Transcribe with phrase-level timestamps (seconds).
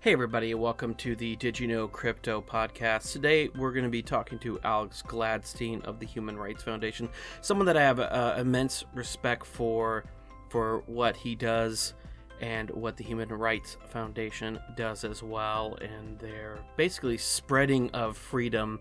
[0.00, 3.10] Hey, everybody, welcome to the Did You Know Crypto podcast.
[3.10, 7.08] Today, we're going to be talking to Alex Gladstein of the Human Rights Foundation,
[7.40, 10.04] someone that I have uh, immense respect for
[10.50, 11.94] for what he does
[12.40, 18.78] and what the Human Rights Foundation does as well, and they're basically spreading of freedom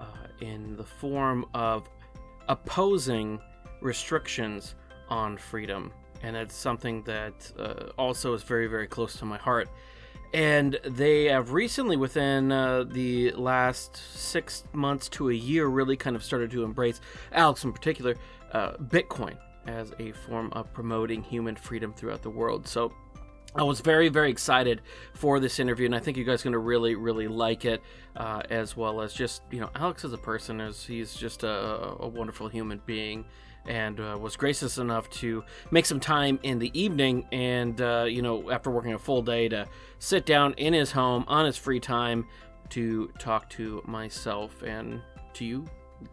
[0.00, 1.88] uh, in the form of
[2.48, 3.38] opposing
[3.80, 4.74] restrictions
[5.08, 5.92] on freedom.
[6.24, 9.68] And it's something that uh, also is very, very close to my heart
[10.34, 16.16] and they have recently within uh, the last six months to a year really kind
[16.16, 17.00] of started to embrace
[17.32, 18.14] alex in particular
[18.52, 19.36] uh, bitcoin
[19.68, 22.66] as a form of promoting human freedom throughout the world.
[22.66, 22.92] So
[23.54, 24.82] I was very, very excited
[25.14, 27.82] for this interview, and I think you guys are going to really, really like it,
[28.16, 31.96] uh, as well as just, you know, Alex as a person, is he's just a,
[32.00, 33.24] a wonderful human being
[33.68, 38.22] and uh, was gracious enough to make some time in the evening and uh, you
[38.22, 39.66] know after working a full day to
[39.98, 42.26] sit down in his home on his free time
[42.70, 45.00] to talk to myself and
[45.34, 45.64] to you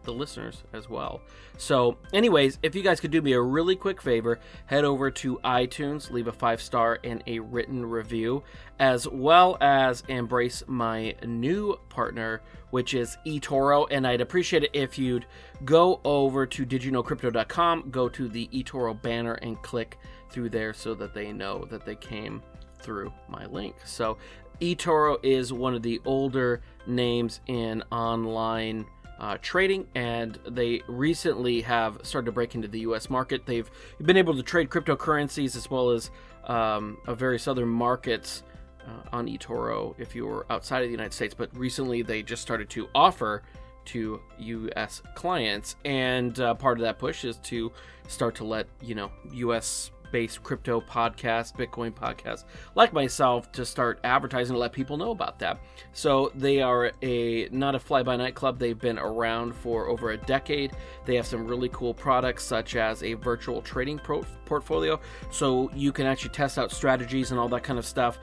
[0.02, 1.20] the listeners as well.
[1.58, 5.38] So, anyways, if you guys could do me a really quick favor, head over to
[5.44, 8.42] iTunes, leave a five star and a written review,
[8.78, 13.86] as well as embrace my new partner, which is eToro.
[13.90, 15.26] And I'd appreciate it if you'd
[15.64, 19.98] go over to didyouknowcrypto.com, go to the eToro banner, and click
[20.30, 22.42] through there so that they know that they came
[22.80, 23.76] through my link.
[23.84, 24.18] So,
[24.60, 28.86] eToro is one of the older names in online
[29.18, 33.08] uh, trading, and they recently have started to break into the U.S.
[33.08, 33.46] market.
[33.46, 33.70] They've
[34.02, 36.10] been able to trade cryptocurrencies as well as
[36.44, 38.42] um, various other markets
[38.86, 41.34] uh, on eToro if you were outside of the United States.
[41.34, 43.42] But recently, they just started to offer
[43.86, 45.00] to U.S.
[45.14, 47.72] clients, and uh, part of that push is to
[48.08, 54.00] start to let you know U.S based crypto podcasts, Bitcoin podcasts, like myself, to start
[54.04, 55.60] advertising to let people know about that.
[55.92, 58.58] So they are a not a fly by night club.
[58.58, 60.72] They've been around for over a decade.
[61.04, 65.92] They have some really cool products such as a virtual trading pro- portfolio, so you
[65.92, 68.18] can actually test out strategies and all that kind of stuff.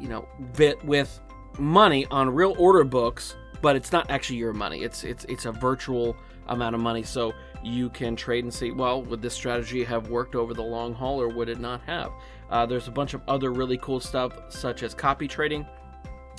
[0.00, 1.20] You know, bit with
[1.58, 4.82] money on real order books, but it's not actually your money.
[4.82, 6.16] It's it's it's a virtual
[6.48, 7.02] amount of money.
[7.02, 7.32] So
[7.62, 11.20] you can trade and see, well, would this strategy have worked over the long haul
[11.20, 12.12] or would it not have?
[12.50, 15.66] Uh, there's a bunch of other really cool stuff, such as copy trading,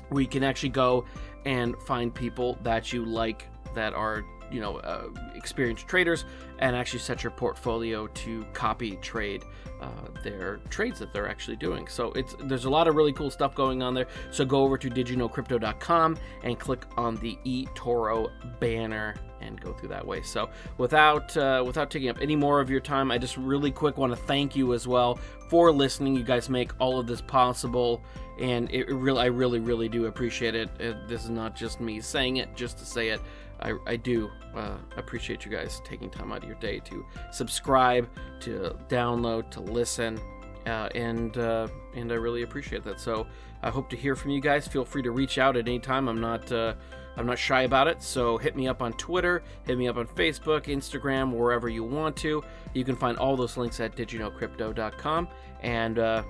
[0.09, 1.05] where you can actually go
[1.45, 6.25] and find people that you like that are you know uh, experienced traders
[6.59, 9.43] and actually set your portfolio to copy trade
[9.81, 9.87] uh,
[10.23, 11.87] their trades that they're actually doing.
[11.87, 14.07] So it's there's a lot of really cool stuff going on there.
[14.31, 18.29] So go over to didyouknowcrypto.com and click on the eToro
[18.59, 20.21] banner and go through that way.
[20.21, 23.97] So without uh, without taking up any more of your time i just really quick
[23.97, 25.17] want to thank you as well
[25.49, 26.15] for listening.
[26.15, 28.03] You guys make all of this possible
[28.39, 30.69] and it really i really really do appreciate it.
[30.79, 33.21] it this is not just me saying it just to say it
[33.61, 38.09] I, I do uh, appreciate you guys taking time out of your day to subscribe,
[38.41, 40.19] to download, to listen,
[40.65, 42.99] uh, and uh, and I really appreciate that.
[42.99, 43.27] So
[43.61, 44.67] I hope to hear from you guys.
[44.67, 46.07] Feel free to reach out at any time.
[46.07, 46.75] I'm not uh,
[47.17, 48.01] I'm not shy about it.
[48.01, 52.15] So hit me up on Twitter, hit me up on Facebook, Instagram, wherever you want
[52.17, 52.43] to.
[52.73, 55.27] You can find all those links at didyouknowcrypto.com.
[55.61, 56.23] And uh,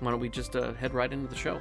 [0.00, 1.60] why don't we just uh, head right into the show?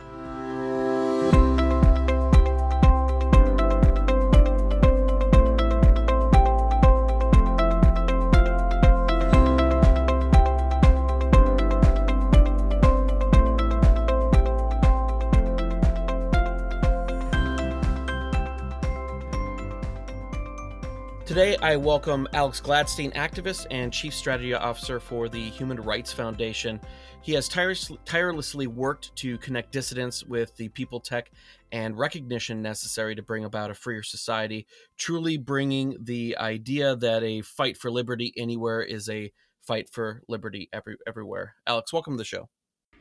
[21.37, 26.81] Today, I welcome Alex Gladstein, activist and chief strategy officer for the Human Rights Foundation.
[27.21, 31.29] He has tirelessly worked to connect dissidents with the people, tech,
[31.71, 34.65] and recognition necessary to bring about a freer society,
[34.97, 39.31] truly bringing the idea that a fight for liberty anywhere is a
[39.61, 41.53] fight for liberty every, everywhere.
[41.67, 42.49] Alex, welcome to the show.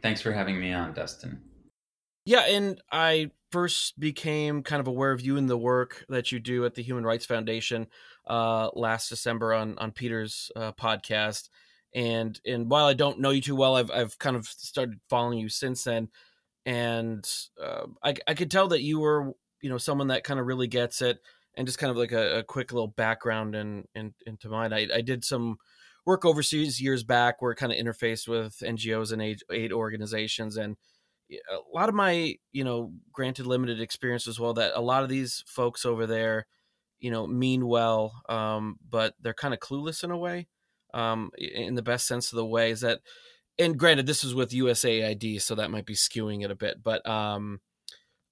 [0.03, 1.41] Thanks for having me on, Dustin.
[2.27, 6.41] Yeah, and I first became kind of aware of you and the work that you
[6.41, 7.87] do at the Human Rights Foundation
[8.27, 11.49] uh, last December on on Peter's uh, podcast.
[11.95, 15.39] And and while I don't know you too well, I've I've kind of started following
[15.39, 16.09] you since then,
[16.65, 17.29] and
[17.63, 19.33] uh, I I could tell that you were
[19.63, 21.19] you know someone that kind of really gets it,
[21.55, 24.73] and just kind of like a, a quick little background and and into mine.
[24.73, 25.57] I I did some
[26.05, 30.57] work overseas years back where it kind of interfaced with NGOs and aid, aid organizations
[30.57, 30.77] and
[31.31, 35.09] a lot of my you know granted limited experience as well that a lot of
[35.09, 36.47] these folks over there
[37.01, 40.47] you know mean well um, but they're kind of clueless in a way
[40.95, 43.01] um, in the best sense of the way is that
[43.59, 47.07] and granted this is with usaid so that might be skewing it a bit but
[47.09, 47.61] um,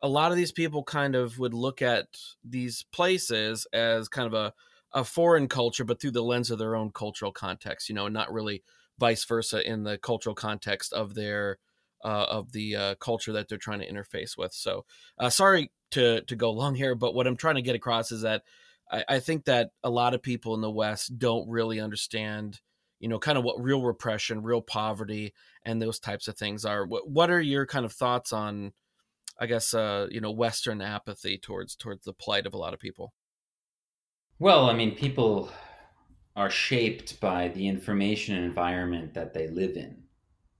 [0.05, 2.09] a lot of these people kind of would look at
[2.45, 4.53] these places as kind of a,
[4.93, 8.31] a foreign culture, but through the lens of their own cultural context, you know, not
[8.31, 8.63] really
[8.99, 11.59] vice versa in the cultural context of their
[12.05, 14.53] uh, of the uh, culture that they're trying to interface with.
[14.53, 14.85] So,
[15.19, 18.23] uh, sorry to to go long here, but what I'm trying to get across is
[18.23, 18.43] that
[18.91, 22.61] I, I think that a lot of people in the West don't really understand,
[23.01, 26.87] you know, kind of what real repression, real poverty, and those types of things are.
[26.87, 28.73] What What are your kind of thoughts on,
[29.41, 32.81] I guess, uh, you know, Western apathy towards towards the plight of a lot of
[32.81, 33.13] people?
[34.39, 35.51] Well, I mean, people
[36.37, 40.03] are shaped by the information environment that they live in.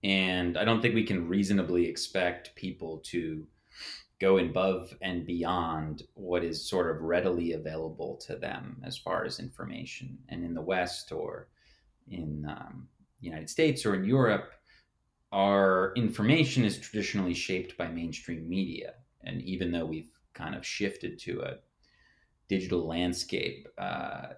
[0.05, 3.47] And I don't think we can reasonably expect people to
[4.25, 9.39] go above and beyond what is sort of readily available to them as far as
[9.39, 10.17] information.
[10.31, 11.49] And in the West or
[12.09, 12.89] in um,
[13.21, 14.53] the United States or in Europe,
[15.31, 18.95] our information is traditionally shaped by mainstream media.
[19.25, 21.57] And even though we've kind of shifted to a
[22.49, 24.29] digital landscape, uh,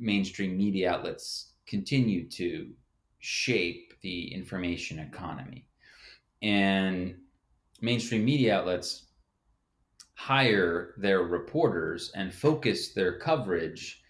[0.00, 2.72] mainstream media outlets continue to
[3.20, 5.68] shape the information economy.
[6.42, 7.14] And
[7.80, 9.09] mainstream media outlets
[10.20, 14.02] hire their reporters and focus their coverage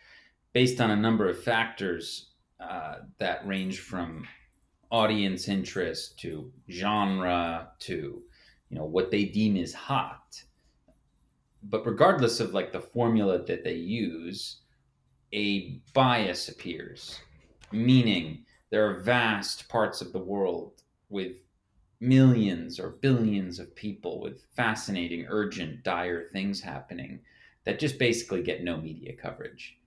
[0.52, 4.26] based on a number of factors uh, that range from
[4.90, 8.22] audience interest to genre to
[8.68, 10.42] you know what they deem is hot.
[11.62, 14.62] But regardless of like the formula that they use
[15.32, 17.20] a bias appears
[17.72, 21.32] meaning there are vast parts of the world with
[22.00, 27.20] millions or billions of people with fascinating, urgent, dire things happening
[27.64, 29.79] that just basically get no media coverage.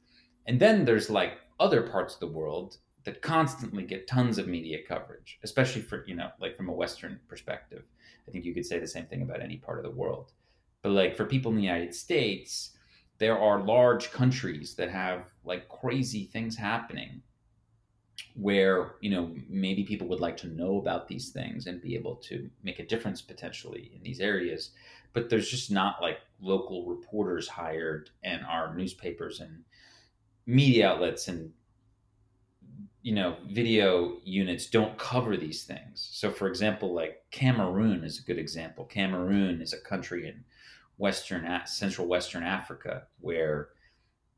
[0.46, 4.78] And then there's like other parts of the world that constantly get tons of media
[4.88, 7.84] coverage, especially for, you know, like from a Western perspective.
[8.28, 10.32] I think you could say the same thing about any part of the world.
[10.82, 12.78] But like for people in the United States,
[13.18, 17.22] there are large countries that have like crazy things happening
[18.36, 22.16] where you know maybe people would like to know about these things and be able
[22.16, 24.72] to make a difference potentially in these areas
[25.14, 29.64] but there's just not like local reporters hired and our newspapers and
[30.46, 31.52] media outlets and
[33.04, 36.10] you know video units don't cover these things.
[36.12, 38.86] So for example like cameroon is a good example.
[38.86, 40.44] Cameroon is a country in
[40.98, 43.70] western central western africa where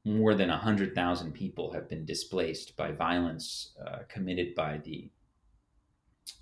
[0.05, 5.09] more than 100,000 people have been displaced by violence uh, committed by the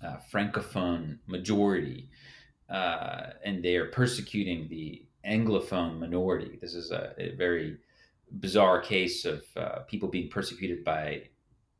[0.04, 2.10] uh, Francophone majority,
[2.68, 6.58] uh, and they are persecuting the Anglophone minority.
[6.60, 7.78] This is a, a very
[8.38, 11.22] bizarre case of uh, people being persecuted by,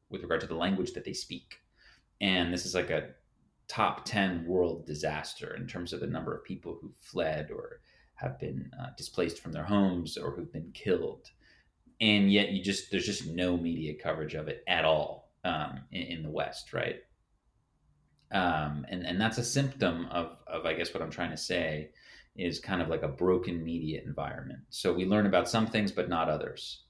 [0.09, 1.57] with regard to the language that they speak.
[2.23, 3.11] And this is like a
[3.69, 7.81] top 10 world disaster in terms of the number of people who fled or
[8.15, 11.31] have been uh, displaced from their homes or who've been killed
[12.05, 16.03] and yet you just there's just no media coverage of it at all um, in,
[16.03, 16.97] in, the West, right?
[18.31, 21.91] Um, and and that's a symptom of of I guess what I'm trying to say
[22.37, 24.61] is kind of like a broken media environment.
[24.69, 26.83] So we learn about some things but not others,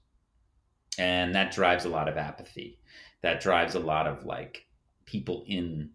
[0.97, 2.79] and that drives a lot of apathy.
[3.21, 4.65] That drives a lot of like
[5.05, 5.91] people in,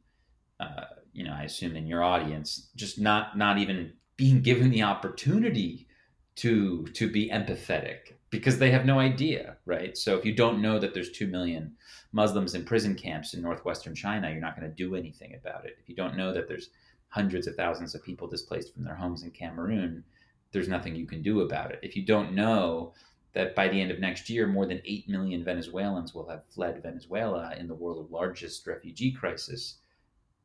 [0.59, 4.85] uh, you know, I assume in your audience, just not not even being given the
[4.85, 5.89] opportunity
[6.37, 9.97] to to be empathetic because they have no idea, right?
[9.97, 11.73] So if you don't know that there's 2 million
[12.13, 15.77] Muslims in prison camps in northwestern China, you're not going to do anything about it.
[15.83, 16.71] If you don't know that there's
[17.09, 20.05] hundreds of thousands of people displaced from their homes in Cameroon,
[20.53, 21.81] there's nothing you can do about it.
[21.83, 22.95] If you don't know
[23.33, 26.83] that by the end of next year, more than 8 million Venezuelans will have fled
[26.83, 29.77] Venezuela in the world's largest refugee crisis,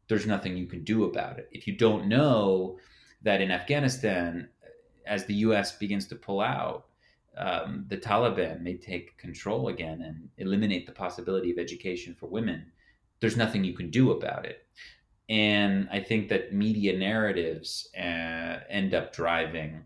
[0.07, 1.49] there's nothing you can do about it.
[1.51, 2.77] If you don't know
[3.23, 4.49] that in Afghanistan,
[5.07, 6.85] as the US begins to pull out,
[7.37, 12.71] um, the Taliban may take control again and eliminate the possibility of education for women,
[13.19, 14.67] there's nothing you can do about it.
[15.27, 19.85] And I think that media narratives uh, end up driving,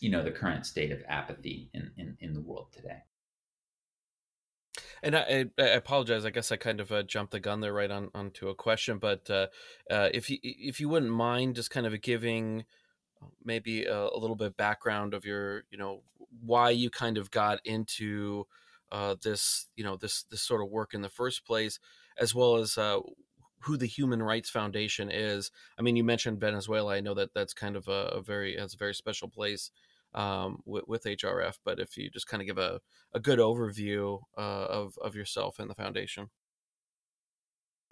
[0.00, 3.02] you know, the current state of apathy in, in, in the world today.
[5.02, 6.24] And I, I, apologize.
[6.24, 8.98] I guess I kind of uh, jumped the gun there right on onto a question,
[8.98, 9.48] but uh,
[9.90, 12.64] uh, if you if you wouldn't mind just kind of giving
[13.44, 16.02] maybe a, a, little bit of background of your you know
[16.40, 18.46] why you kind of got into
[18.90, 21.78] uh, this you know this this sort of work in the first place
[22.18, 22.98] as well as uh,
[23.60, 25.50] who the human rights foundation is.
[25.78, 26.94] I mean you mentioned venezuela.
[26.94, 29.70] I know that that's kind of a, a very has a very special place
[30.14, 32.80] um, with, with, hrf but if you just kind of give a,
[33.14, 36.28] a good overview uh, of, of yourself and the foundation.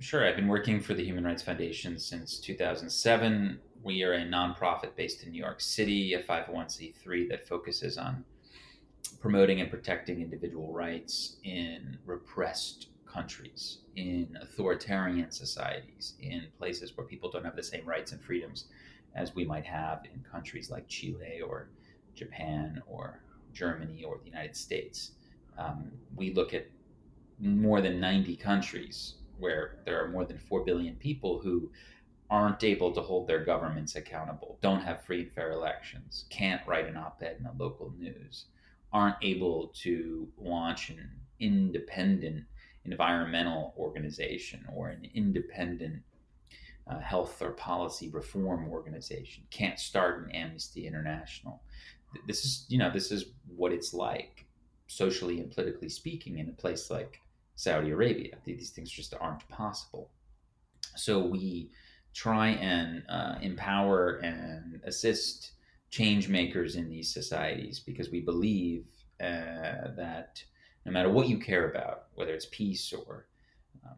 [0.00, 0.26] Sure.
[0.26, 5.22] I've been working for the Human Rights Foundation since 2007 we are a nonprofit based
[5.22, 8.24] in New York City, a 501c3 that focuses on
[9.20, 17.30] promoting and protecting individual rights in repressed countries, in authoritarian societies, in places where people
[17.30, 18.66] don't have the same rights and freedoms
[19.14, 21.68] as we might have in countries like Chile or
[22.14, 23.20] Japan or
[23.52, 25.12] Germany or the United States.
[25.58, 26.66] Um, we look at
[27.38, 31.70] more than 90 countries where there are more than 4 billion people who
[32.30, 36.86] aren't able to hold their governments accountable, don't have free and fair elections, can't write
[36.86, 38.46] an op ed in the local news,
[38.92, 42.44] aren't able to launch an independent
[42.84, 46.02] environmental organization or an independent
[46.86, 51.62] uh, health or policy reform organization, can't start an Amnesty International.
[52.26, 54.46] This is, you know, this is what it's like,
[54.88, 57.20] socially and politically speaking, in a place like
[57.54, 58.36] Saudi Arabia.
[58.44, 60.10] These things just aren't possible.
[60.96, 61.70] So we
[62.12, 65.52] try and uh, empower and assist
[65.90, 68.84] change makers in these societies because we believe
[69.20, 70.42] uh, that
[70.86, 73.26] no matter what you care about, whether it's peace or
[73.84, 73.96] um,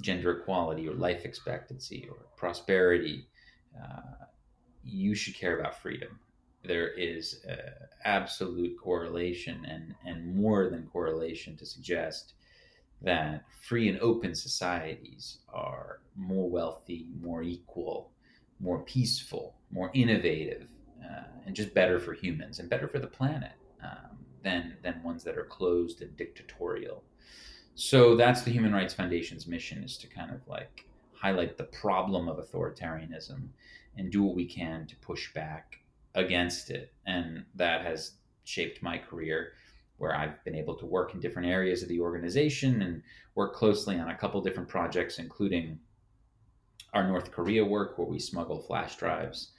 [0.00, 3.26] gender equality or life expectancy or prosperity,
[3.80, 4.24] uh,
[4.84, 6.18] you should care about freedom.
[6.64, 7.44] There is
[8.04, 12.34] absolute correlation and, and more than correlation to suggest
[13.02, 18.12] that free and open societies are more wealthy, more equal,
[18.60, 20.68] more peaceful, more innovative,
[21.04, 25.24] uh, and just better for humans and better for the planet um, than than ones
[25.24, 27.02] that are closed and dictatorial.
[27.74, 32.28] So that's the Human Rights Foundation's mission is to kind of like highlight the problem
[32.28, 33.48] of authoritarianism
[33.96, 35.78] and do what we can to push back
[36.14, 36.92] against it.
[37.06, 38.12] And that has
[38.44, 39.52] shaped my career
[39.98, 43.02] where I've been able to work in different areas of the organization and
[43.34, 45.78] work closely on a couple different projects, including
[46.92, 49.52] our North Korea work, where we smuggle flash drives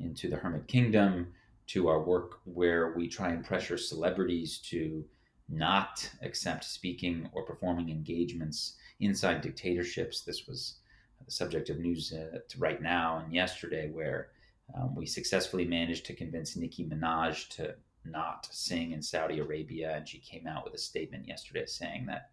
[0.00, 1.32] into the Hermit Kingdom,
[1.68, 5.04] to our work where we try and pressure celebrities to
[5.48, 10.22] not accept speaking or performing engagements inside dictatorships.
[10.22, 10.76] This was
[11.24, 14.28] the subject of news uh, right now and yesterday, where
[14.74, 19.96] um, we successfully managed to convince Nicki Minaj to not sing in Saudi Arabia.
[19.96, 22.30] And she came out with a statement yesterday saying that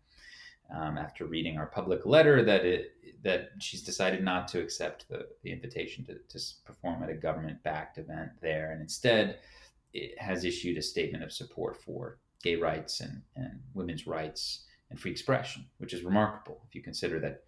[0.73, 2.91] um, after reading our public letter that it
[3.23, 7.61] that she's decided not to accept the, the invitation to, to perform at a government
[7.63, 8.71] backed event there.
[8.71, 9.39] And instead
[9.93, 14.99] it has issued a statement of support for gay rights and, and women's rights and
[14.99, 16.61] free expression which is remarkable.
[16.67, 17.43] If you consider that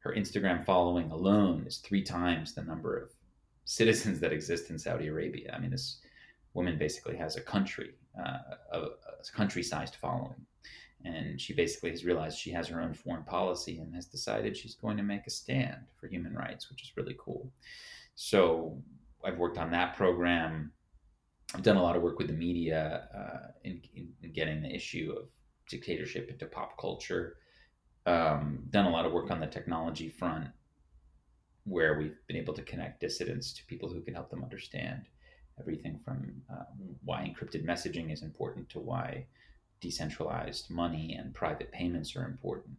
[0.00, 3.10] her instagram following alone is three times the number of
[3.64, 5.54] citizens that exist in saudi arabia.
[5.54, 6.00] I mean this
[6.52, 8.38] woman basically has a country, uh,
[8.72, 10.44] a, a country-sized following,
[11.04, 14.74] and she basically has realized she has her own foreign policy and has decided she's
[14.74, 17.50] going to make a stand for human rights, which is really cool.
[18.14, 18.78] So
[19.24, 20.72] I've worked on that program.
[21.54, 24.74] I've done a lot of work with the media uh, in, in, in, getting the
[24.74, 25.28] issue of
[25.68, 27.36] dictatorship into pop culture.
[28.06, 30.48] Um, done a lot of work on the technology front,
[31.64, 35.02] where we've been able to connect dissidents to people who can help them understand
[35.60, 36.64] everything from uh,
[37.04, 39.24] why encrypted messaging is important to why
[39.82, 42.76] decentralized money and private payments are important.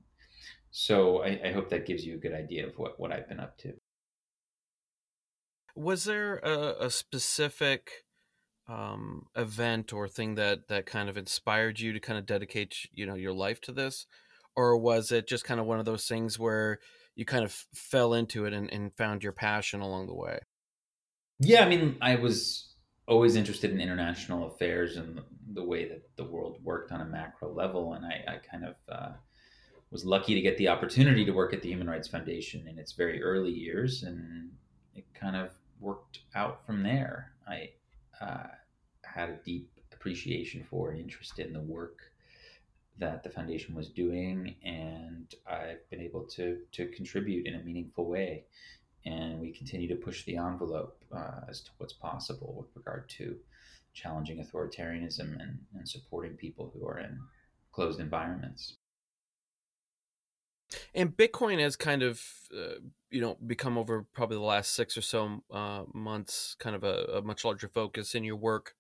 [0.71, 3.39] So I, I, hope that gives you a good idea of what, what I've been
[3.39, 3.73] up to.
[5.75, 7.91] Was there a, a specific
[8.67, 13.05] um, event or thing that that kind of inspired you to kind of dedicate you
[13.05, 14.05] know your life to this,
[14.55, 16.79] or was it just kind of one of those things where
[17.15, 20.39] you kind of fell into it and, and found your passion along the way?
[21.39, 22.72] Yeah, I mean, I was
[23.07, 25.21] always interested in international affairs and
[25.53, 28.75] the way that the world worked on a macro level, and I, I kind of
[28.89, 29.11] uh,
[29.91, 32.93] was lucky to get the opportunity to work at the Human Rights Foundation in its
[32.93, 34.51] very early years, and
[34.95, 37.33] it kind of worked out from there.
[37.47, 37.69] I
[38.21, 38.47] uh,
[39.03, 41.99] had a deep appreciation for and interest in the work
[42.99, 48.05] that the foundation was doing, and I've been able to to contribute in a meaningful
[48.05, 48.45] way
[49.05, 53.35] and we continue to push the envelope uh, as to what's possible with regard to
[53.93, 57.19] challenging authoritarianism and, and supporting people who are in
[57.71, 58.77] closed environments.
[60.95, 62.21] And Bitcoin has kind of,
[62.55, 62.79] uh,
[63.11, 67.17] you know, become over probably the last six or so uh, months, kind of a,
[67.17, 68.73] a, much larger focus in your work,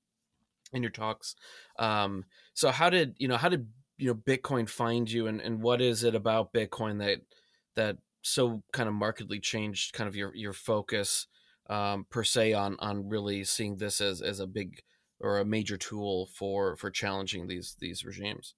[0.71, 1.35] in your talks.
[1.77, 2.25] Um,
[2.55, 3.37] so how did you know?
[3.37, 7.21] How did you know Bitcoin find you, and, and what is it about Bitcoin that
[7.75, 11.27] that so kind of markedly changed kind of your your focus
[11.69, 14.81] um, per se on on really seeing this as as a big
[15.19, 18.55] or a major tool for for challenging these these regimes?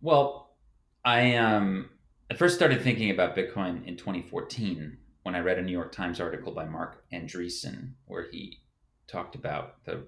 [0.00, 0.56] Well,
[1.04, 1.90] I um
[2.30, 6.20] I first started thinking about Bitcoin in 2014 when I read a New York Times
[6.20, 8.60] article by Marc Andreessen where he
[9.06, 10.06] talked about the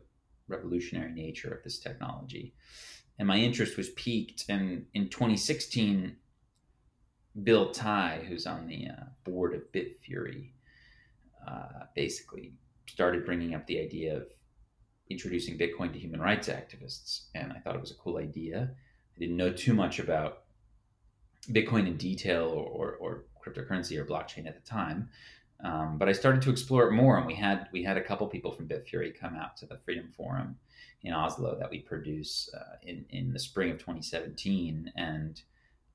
[0.49, 2.55] revolutionary nature of this technology.
[3.19, 4.45] And my interest was piqued.
[4.49, 6.17] And in 2016,
[7.43, 10.51] Bill Tai, who's on the uh, board of Bitfury,
[11.47, 12.53] uh, basically
[12.87, 14.27] started bringing up the idea of
[15.09, 17.27] introducing Bitcoin to human rights activists.
[17.35, 18.71] And I thought it was a cool idea.
[19.17, 20.43] I didn't know too much about
[21.49, 25.09] Bitcoin in detail or, or, or cryptocurrency or blockchain at the time.
[25.63, 28.27] Um, but I started to explore it more, and we had we had a couple
[28.29, 30.57] people from Bitfury come out to the Freedom Forum
[31.03, 35.43] in Oslo that we produce uh, in in the spring of 2017, and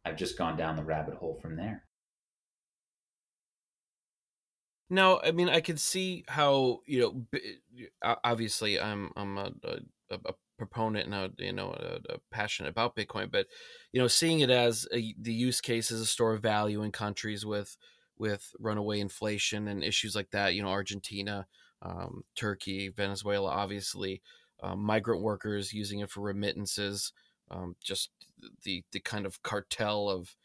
[0.05, 1.83] I've just gone down the rabbit hole from there.
[4.89, 8.17] Now, I mean I can see how you know.
[8.23, 9.79] Obviously, I'm I'm a, a,
[10.25, 13.47] a proponent and a you know a, a passionate about Bitcoin, but
[13.91, 16.91] you know seeing it as a, the use case as a store of value in
[16.91, 17.77] countries with
[18.17, 20.53] with runaway inflation and issues like that.
[20.53, 21.47] You know, Argentina,
[21.81, 24.21] um, Turkey, Venezuela, obviously,
[24.61, 27.11] um, migrant workers using it for remittances.
[27.51, 28.09] Um, just
[28.63, 30.35] the the kind of cartel of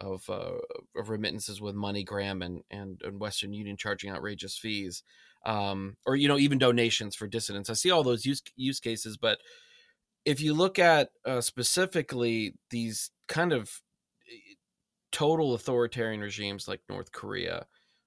[0.00, 0.58] of, uh,
[0.96, 5.02] of remittances with MoneyGram and, and, and Western Union charging outrageous fees,
[5.44, 7.70] um, or you know even donations for dissidents.
[7.70, 9.38] I see all those use use cases, but
[10.24, 13.80] if you look at uh, specifically these kind of
[14.30, 14.54] eh,
[15.12, 17.66] total authoritarian regimes like North Korea,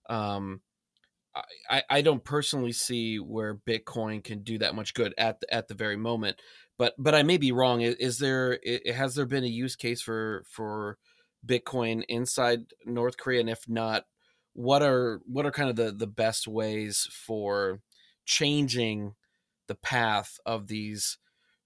[0.10, 0.62] um,
[1.70, 5.68] I, I don't personally see where Bitcoin can do that much good at the, at
[5.68, 6.40] the very moment.
[6.78, 7.82] But but I may be wrong.
[7.82, 8.60] Is there
[8.94, 10.98] has there been a use case for for
[11.46, 13.42] Bitcoin inside North Korea?
[13.42, 14.06] And if not,
[14.54, 17.80] what are what are kind of the the best ways for
[18.26, 19.14] changing
[19.68, 21.18] the path of these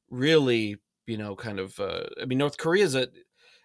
[0.10, 3.08] really you know kind of uh, I mean North Korea is a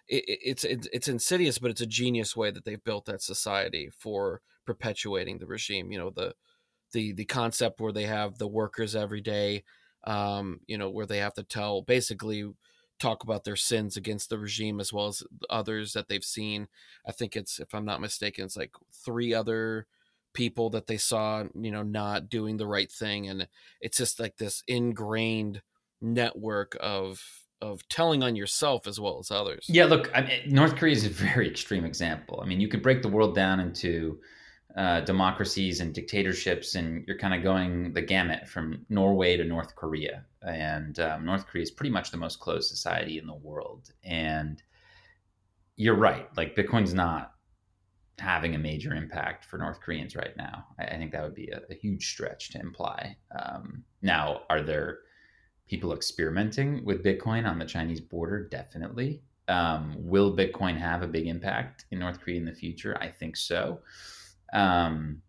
[0.07, 3.89] it, it's it's it's insidious, but it's a genius way that they've built that society
[3.97, 5.91] for perpetuating the regime.
[5.91, 6.33] You know the
[6.91, 9.63] the the concept where they have the workers every day,
[10.05, 12.45] um, you know, where they have to tell basically
[12.99, 16.67] talk about their sins against the regime as well as others that they've seen.
[17.07, 18.71] I think it's if I'm not mistaken, it's like
[19.05, 19.87] three other
[20.33, 23.47] people that they saw, you know, not doing the right thing, and
[23.81, 25.61] it's just like this ingrained
[26.01, 27.23] network of
[27.61, 29.65] of telling on yourself as well as others.
[29.69, 32.41] Yeah, look, I mean, North Korea is a very extreme example.
[32.43, 34.19] I mean, you could break the world down into
[34.75, 39.75] uh, democracies and dictatorships, and you're kind of going the gamut from Norway to North
[39.75, 40.25] Korea.
[40.41, 43.91] And um, North Korea is pretty much the most closed society in the world.
[44.03, 44.61] And
[45.75, 47.33] you're right, like Bitcoin's not
[48.19, 50.65] having a major impact for North Koreans right now.
[50.79, 53.17] I, I think that would be a, a, huge stretch to imply.
[53.37, 54.99] Um, now, are there
[55.67, 58.47] people experimenting with Bitcoin on the Chinese border?
[58.47, 59.21] Definitely.
[59.47, 62.97] Um, will Bitcoin have a big impact in North Korea in the future?
[63.01, 63.79] I think so.
[64.53, 65.21] Um,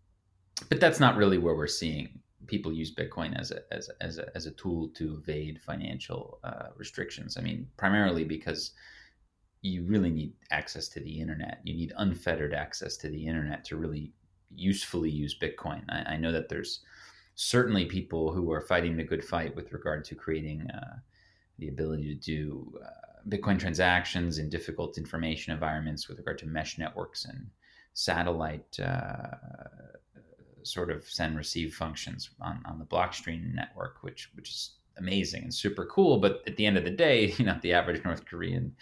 [0.69, 4.29] but that's not really where we're seeing people use Bitcoin as a, as as a,
[4.35, 7.37] as a tool to evade financial uh, restrictions.
[7.37, 8.71] I mean, primarily because
[9.61, 11.59] you really need access to the internet.
[11.63, 14.13] You need unfettered access to the internet to really
[14.53, 15.81] usefully use Bitcoin.
[15.89, 16.81] I, I know that there's
[17.33, 20.97] certainly people who are fighting the good fight with regard to creating uh,
[21.57, 22.89] the ability to do uh,
[23.27, 27.47] Bitcoin transactions in difficult information environments with regard to mesh networks and
[27.95, 29.37] satellite uh,
[30.63, 35.53] sort of send receive functions on, on the blockstream network, which which is amazing and
[35.53, 36.17] super cool.
[36.17, 38.75] But at the end of the day, you know, the average North Korean,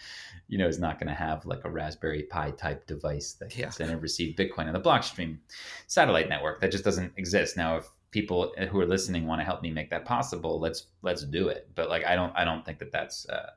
[0.48, 3.60] you know, is not going to have like a Raspberry Pi type device that can
[3.60, 3.70] yeah.
[3.70, 5.38] send and receive Bitcoin on the blockstream
[5.86, 6.60] satellite network.
[6.60, 7.56] That just doesn't exist.
[7.56, 11.24] Now, if people who are listening want to help me make that possible, let's let's
[11.24, 11.68] do it.
[11.74, 13.52] But like, I don't I don't think that that's a,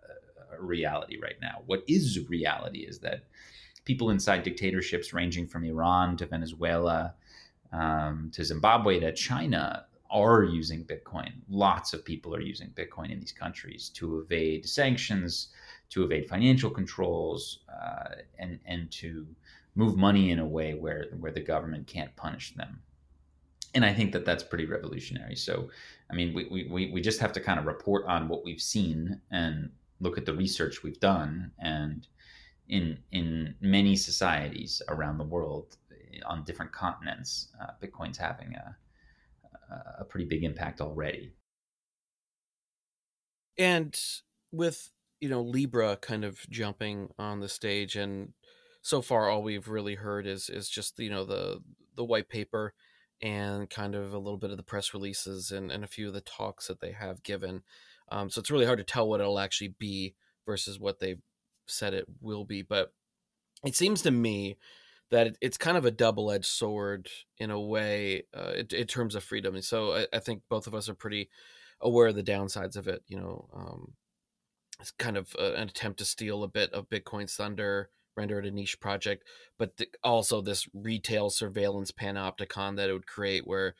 [0.53, 1.63] a reality right now.
[1.65, 3.23] What is reality is that
[3.87, 7.13] people inside dictatorships ranging from Iran to Venezuela
[7.71, 11.31] um, to Zimbabwe to China are using Bitcoin.
[11.49, 15.53] Lots of people are using Bitcoin in these countries to evade sanctions,
[15.89, 19.25] to evade financial controls, uh, and and to
[19.75, 22.81] move money in a way where where the government can't punish them.
[23.73, 25.35] And I think that that's pretty revolutionary.
[25.35, 25.69] So,
[26.09, 29.21] I mean, we, we, we just have to kind of report on what we've seen
[29.29, 29.69] and
[29.99, 32.07] look at the research we've done and
[32.69, 38.75] in in many societies around the world eh, on different continents, uh, Bitcoin's having a
[39.99, 41.33] a pretty big impact already.
[43.57, 43.99] And
[44.51, 48.33] with you know Libra kind of jumping on the stage, and
[48.81, 51.59] so far all we've really heard is is just you know the
[51.95, 52.73] the white paper
[53.21, 56.13] and kind of a little bit of the press releases and, and a few of
[56.13, 57.63] the talks that they have given.
[58.11, 60.13] Um, so it's really hard to tell what it'll actually be
[60.45, 61.15] versus what they
[61.67, 62.61] said it will be.
[62.61, 62.93] But
[63.63, 64.57] it seems to me
[65.09, 69.23] that it's kind of a double edged sword in a way uh, in, terms of
[69.23, 69.55] freedom.
[69.55, 71.29] And so I, I, think both of us are pretty
[71.79, 73.03] aware of the downsides of it.
[73.07, 73.93] You know, um,
[74.79, 78.45] it's kind of a, an attempt to steal a bit of Bitcoin's thunder, render it
[78.45, 79.23] a niche project,
[79.57, 83.75] but also this retail surveillance panopticon that it would create where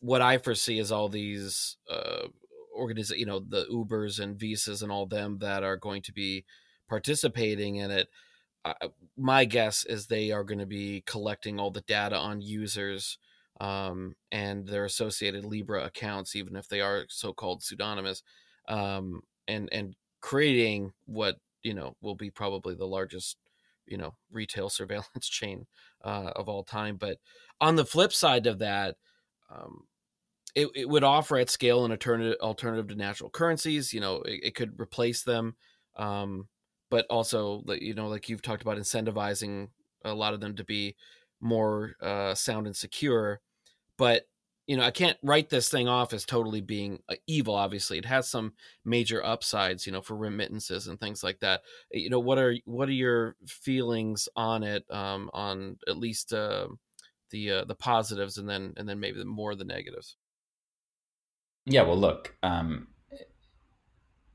[0.00, 2.28] what I foresee is all these uh,
[2.78, 6.44] organiz- you know, the Ubers and Visas and all them that are going to be
[6.88, 8.08] participating in it
[8.64, 13.18] uh, my guess is they are going to be collecting all the data on users
[13.60, 18.22] um, and their associated Libra accounts, even if they are so-called pseudonymous,
[18.68, 23.36] um, and and creating what you know will be probably the largest
[23.86, 25.66] you know retail surveillance chain
[26.02, 26.96] uh, of all time.
[26.96, 27.18] But
[27.60, 28.96] on the flip side of that,
[29.50, 29.84] um,
[30.54, 33.92] it, it would offer at scale an alternative alternative to natural currencies.
[33.92, 35.56] You know, it, it could replace them.
[35.96, 36.48] Um,
[36.94, 39.66] but also you know like you've talked about incentivizing
[40.04, 40.94] a lot of them to be
[41.40, 43.40] more uh, sound and secure
[43.98, 44.28] but
[44.68, 47.98] you know i can't write this thing off as totally being uh, evil obviously.
[47.98, 48.52] It has some
[48.84, 51.62] major upsides you know for remittances and things like that.
[51.90, 56.68] You know what are what are your feelings on it um, on at least uh,
[57.30, 60.16] the uh, the positives and then and then maybe the more the negatives?
[61.66, 62.86] Yeah well look um,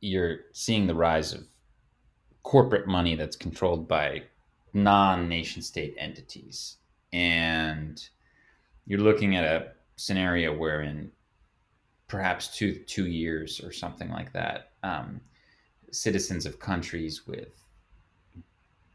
[0.02, 1.49] you're seeing the rise of
[2.44, 4.24] corporate money that's controlled by
[4.74, 6.78] non-nation state entities.
[7.12, 8.02] And
[8.86, 11.12] you're looking at a scenario where in
[12.08, 15.22] perhaps two two years or something like that um,
[15.92, 17.50] citizens of countries with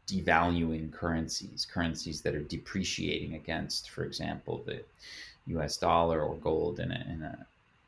[0.07, 4.83] devaluing currencies currencies that are depreciating against for example the
[5.57, 7.45] us dollar or gold in a, in a,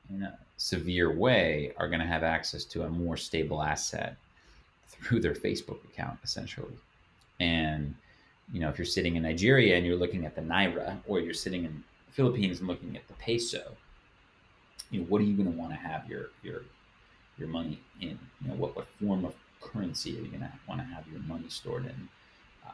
[0.09, 4.15] in a severe way are going to have access to a more stable asset
[5.01, 6.73] through their Facebook account essentially.
[7.39, 7.95] And
[8.51, 11.33] you know, if you're sitting in Nigeria and you're looking at the naira, or you're
[11.33, 13.75] sitting in the Philippines and looking at the peso,
[14.89, 16.61] you know, what are you going to want to have your your
[17.37, 18.17] your money in?
[18.41, 21.21] You know, what what form of currency are you going to want to have your
[21.21, 22.09] money stored in?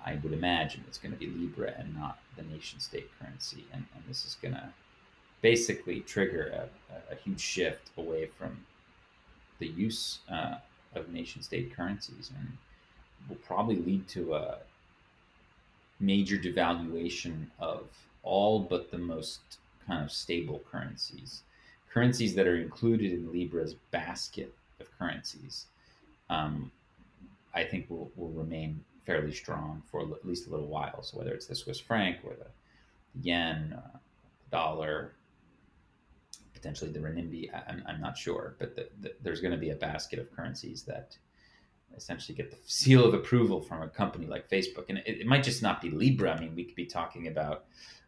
[0.05, 3.86] I would imagine it's going to be Libra and not the nation state currency, and,
[3.95, 4.69] and this is going to
[5.41, 8.57] basically trigger a, a, huge shift away from
[9.59, 10.55] the use uh,
[10.95, 12.58] of nation state currencies and
[13.29, 14.58] will probably lead to a
[15.99, 17.86] major devaluation of
[18.23, 19.39] all but the most
[19.88, 21.41] kind of stable currencies.
[21.93, 25.67] Currencies that are included in Libra's basket of currencies,
[26.29, 26.71] um,
[27.53, 31.03] I think will, will remain fairly strong for at least a little while.
[31.03, 32.47] So whether it's the Swiss franc or the
[33.21, 33.97] yen, uh,
[34.49, 35.12] dollar,
[36.63, 37.49] potentially the renminbi.
[37.67, 40.84] I'm, I'm not sure, but the, the, there's going to be a basket of currencies
[40.84, 41.17] that
[41.97, 44.86] essentially get the seal of approval from a company like Facebook.
[44.88, 46.32] And it, it might just not be Libra.
[46.32, 47.65] I mean, we could be talking about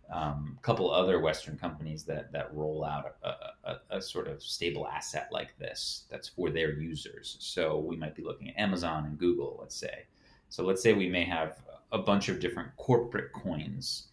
[0.10, 3.30] um, a couple other Western companies that that roll out a,
[3.70, 7.36] a, a, sort of stable asset like this that's for their users.
[7.40, 10.06] So we might be looking at Amazon and Google, let's say.
[10.48, 14.08] So let's say we may have a bunch of different corporate coins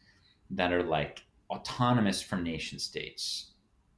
[0.51, 3.52] that are like autonomous from nation states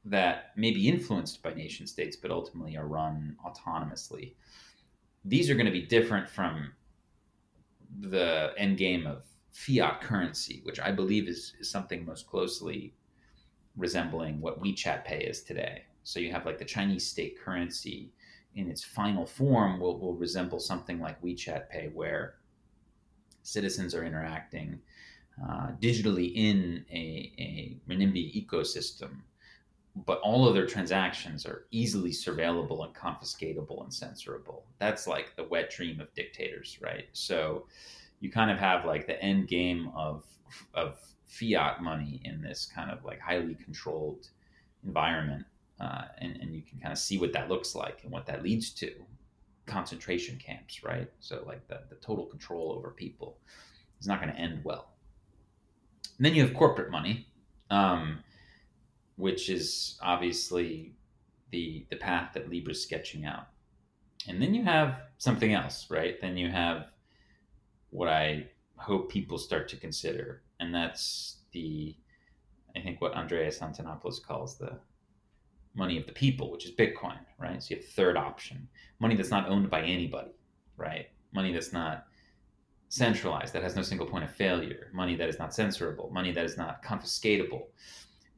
[0.04, 4.34] that may be influenced by nation states, but ultimately are run autonomously.
[5.24, 6.72] These are going to be different from
[8.00, 12.92] the end game of fiat currency, which I believe is, is something most closely
[13.76, 15.84] resembling what WeChat Pay is today.
[16.02, 18.12] So you have like the Chinese state currency
[18.54, 22.34] in its final form will, will resemble something like WeChat Pay, where
[23.42, 24.78] citizens are interacting
[25.42, 29.20] uh, digitally in a, a renminbi ecosystem
[29.94, 34.62] but all of their transactions are easily surveillable and confiscatable and censorable.
[34.78, 37.07] That's like the wet dream of dictators, right?
[37.12, 37.66] So
[38.20, 40.24] you kind of have like the end game of
[40.74, 44.28] of fiat money in this kind of like highly controlled
[44.85, 45.44] environment,
[45.80, 48.42] uh, and and you can kind of see what that looks like and what that
[48.42, 48.92] leads to
[49.66, 51.11] concentration camps, right?
[51.20, 53.38] So like the the total control over people
[54.00, 54.90] is not going to end well.
[56.18, 57.26] And then you have corporate money.
[57.70, 58.22] Um,
[59.16, 60.94] which is obviously
[61.50, 63.48] the the path that Libra's sketching out.
[64.27, 66.20] And then you have something else, right?
[66.20, 66.87] Then you have
[67.90, 71.96] what I hope people start to consider, and that's the
[72.77, 74.79] I think what Andreas Antonopoulos calls the
[75.74, 77.62] money of the people, which is Bitcoin, right?
[77.62, 80.31] So you have third option, money that's not owned by anybody,
[80.77, 81.07] right?
[81.33, 82.07] Money that's not
[82.88, 86.44] centralized, that has no single point of failure, money that is not censorable, money that
[86.44, 87.66] is not confiscatable,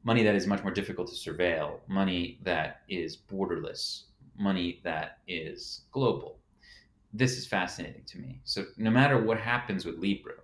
[0.03, 4.03] money that is much more difficult to surveil, money that is borderless,
[4.37, 6.39] money that is global.
[7.13, 8.41] This is fascinating to me.
[8.43, 10.35] So, no matter what happens with Libra,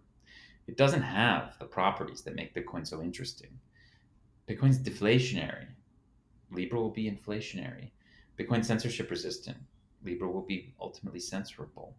[0.68, 3.60] it doesn't have the properties that make Bitcoin so interesting.
[4.48, 5.68] Bitcoin's deflationary.
[6.52, 7.92] Libra will be inflationary.
[8.40, 9.58] Bitcoin censorship resistant.
[10.04, 11.94] Libra will be ultimately censorable.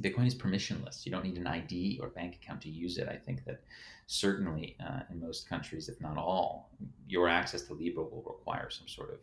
[0.00, 1.06] Bitcoin is permissionless.
[1.06, 3.08] You don't need an ID or bank account to use it.
[3.08, 3.62] I think that
[4.06, 6.70] certainly uh, in most countries, if not all,
[7.08, 9.18] your access to Libra will require some sort of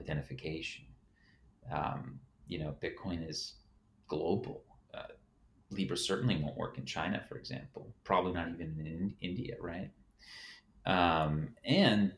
[0.00, 0.84] identification.
[1.72, 3.54] Um, you know, Bitcoin is
[4.06, 4.62] global.
[4.94, 5.12] Uh,
[5.70, 7.92] Libra certainly won't work in China, for example.
[8.04, 9.90] Probably not even in India, right?
[10.86, 12.12] Um, and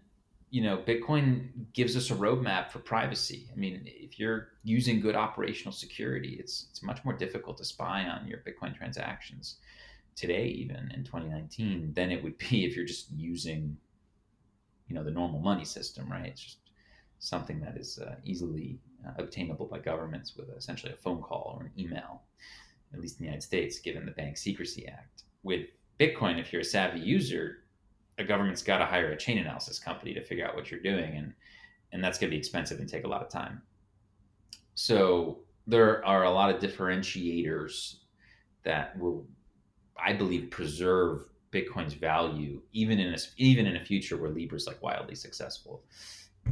[0.51, 3.49] you know, Bitcoin gives us a roadmap for privacy.
[3.53, 8.05] I mean, if you're using good operational security, it's it's much more difficult to spy
[8.05, 9.57] on your Bitcoin transactions
[10.17, 13.77] today, even in 2019, than it would be if you're just using,
[14.89, 16.27] you know, the normal money system, right?
[16.27, 16.59] It's just
[17.19, 21.67] something that is uh, easily uh, obtainable by governments with essentially a phone call or
[21.67, 22.23] an email,
[22.95, 25.25] at least in the United States, given the Bank Secrecy Act.
[25.43, 25.67] With
[26.01, 27.65] Bitcoin, if you're a savvy user,
[28.19, 31.17] a government's got to hire a chain analysis company to figure out what you're doing,
[31.17, 31.33] and
[31.93, 33.63] and that's going to be expensive and take a lot of time.
[34.75, 37.97] So there are a lot of differentiators
[38.63, 39.27] that will,
[39.97, 44.67] I believe, preserve Bitcoin's value even in a, even in a future where Libra is
[44.67, 45.83] like wildly successful.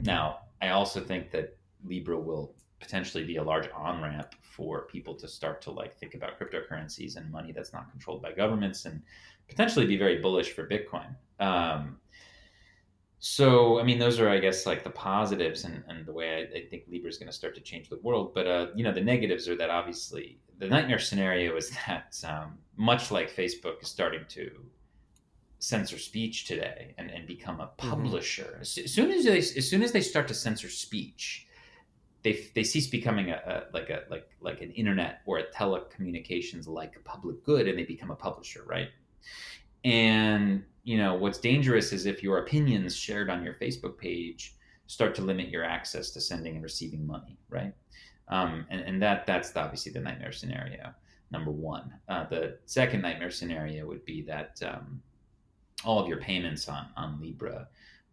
[0.02, 5.14] Now, I also think that Libra will potentially be a large on ramp for people
[5.14, 9.02] to start to like think about cryptocurrencies and money that's not controlled by governments and
[9.48, 11.14] potentially be very bullish for Bitcoin.
[11.40, 11.98] Um,
[13.18, 16.58] so, I mean, those are, I guess, like the positives and, and the way I,
[16.58, 18.34] I think Libra is going to start to change the world.
[18.34, 22.58] But, uh, you know, the negatives are that obviously the nightmare scenario is that um,
[22.76, 24.50] much like Facebook is starting to
[25.58, 27.90] censor speech today and, and become a mm-hmm.
[27.90, 28.84] publisher, mm-hmm.
[28.84, 31.46] as soon as they, as soon as they start to censor speech,
[32.26, 36.66] they, they cease becoming a, a, like a like like an internet or a telecommunications
[36.66, 38.88] like public good and they become a publisher right?
[39.84, 44.56] And you know what's dangerous is if your opinions shared on your facebook page
[44.88, 47.72] start to limit your access to sending and receiving money right?
[48.26, 50.92] Um, and, and that that's obviously the nightmare scenario
[51.30, 51.92] number one.
[52.08, 55.00] Uh, the second nightmare scenario would be that um,
[55.84, 57.68] all of your payments on, on libra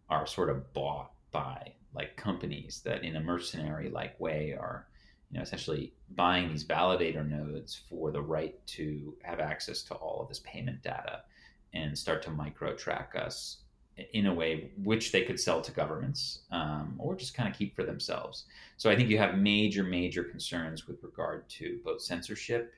[0.08, 4.86] are sort of bought by like companies that in a mercenary like way are
[5.30, 10.20] you know essentially buying these validator nodes for the right to have access to all
[10.20, 11.22] of this payment data
[11.72, 13.58] and start to micro track us
[14.12, 17.76] in a way which they could sell to governments um, or just kind of keep
[17.76, 18.44] for themselves.
[18.76, 22.74] So I think you have major, major concerns with regard to both censorship,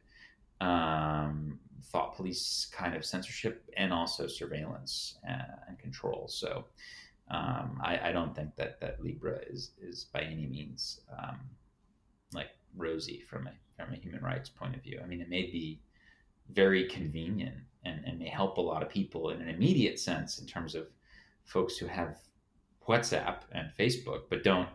[0.60, 6.26] um, thought police kind of censorship, and also surveillance uh, and control.
[6.28, 6.64] So
[7.30, 11.40] um, I, I, don't think that that Libra is is by any means um,
[12.32, 15.00] like rosy from a from a human rights point of view.
[15.02, 15.80] I mean, it may be
[16.52, 20.46] very convenient and, and may help a lot of people in an immediate sense in
[20.46, 20.86] terms of
[21.44, 22.18] folks who have
[22.88, 24.68] WhatsApp and Facebook, but don't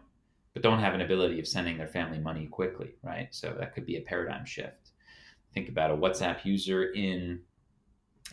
[0.54, 3.30] but don't have an ability of sending their family money quickly, right?
[3.32, 4.92] So that could be a paradigm shift.
[5.54, 7.40] Think about a WhatsApp user in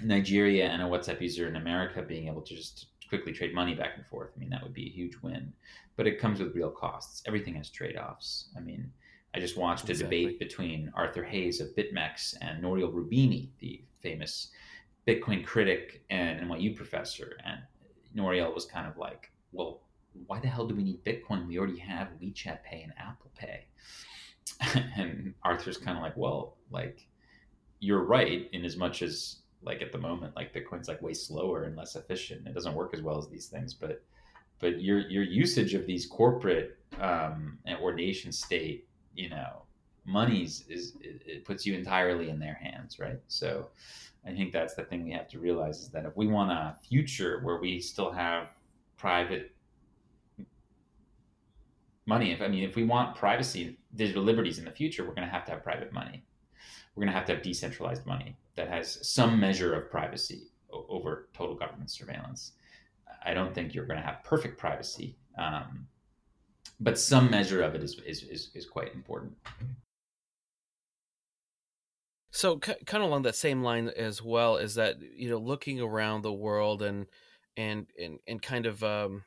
[0.03, 3.93] Nigeria and a WhatsApp user in America being able to just quickly trade money back
[3.97, 4.31] and forth.
[4.37, 5.53] I mean, that would be a huge win,
[5.97, 7.23] but it comes with real costs.
[7.27, 8.49] Everything has trade offs.
[8.57, 8.91] I mean,
[9.35, 10.25] I just watched a exactly.
[10.25, 14.51] debate between Arthur Hayes of BitMEX and Nouriel Roubini, the famous
[15.07, 17.37] Bitcoin critic and NYU professor.
[17.45, 17.61] And
[18.15, 19.83] Nouriel was kind of like, well,
[20.27, 21.47] why the hell do we need Bitcoin?
[21.47, 23.67] We already have WeChat Pay and Apple Pay.
[24.97, 27.07] and Arthur's kind of like, well, like,
[27.81, 31.65] you're right in as much as like at the moment, like Bitcoin's like way slower
[31.65, 32.47] and less efficient.
[32.47, 34.03] It doesn't work as well as these things, but
[34.61, 39.63] but your your usage of these corporate um, or nation state you know
[40.05, 43.69] monies is it puts you entirely in their hands right so
[44.27, 46.77] i think that's the thing we have to realize is that if we want a
[46.89, 48.49] future where we still have
[48.97, 49.55] private
[52.07, 55.27] money if i mean if we want privacy digital liberties in the future we're going
[55.27, 56.25] to have to have private money
[56.99, 61.29] we're going to have to have decentralized money that has some measure of privacy over
[61.33, 62.53] total government surveillance
[63.25, 65.87] i don't think you're going to have perfect privacy um,
[66.81, 69.35] but some measure of it is is is, is quite important.
[72.31, 76.23] So, kind of along that same line as well is that you know looking around
[76.23, 77.07] the world and
[77.57, 79.25] and and and kind of um,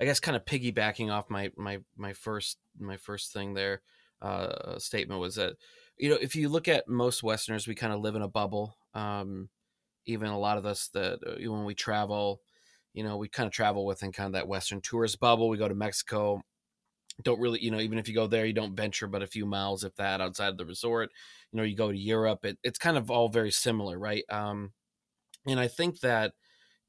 [0.00, 3.82] I guess kind of piggybacking off my my my first my first thing there
[4.20, 5.54] uh, statement was that
[5.98, 8.76] you know if you look at most Westerners, we kind of live in a bubble.
[8.94, 9.48] Um,
[10.06, 12.40] even a lot of us that uh, when we travel,
[12.94, 15.48] you know, we kind of travel within kind of that Western tourist bubble.
[15.48, 16.42] We go to Mexico,
[17.22, 19.46] don't really, you know, even if you go there, you don't venture but a few
[19.46, 21.10] miles, if that, outside of the resort.
[21.52, 24.24] You know, you go to Europe, it, it's kind of all very similar, right?
[24.30, 24.72] Um,
[25.46, 26.32] and I think that